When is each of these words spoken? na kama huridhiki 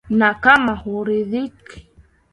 na 0.17 0.29
kama 0.33 0.75
huridhiki 0.75 1.89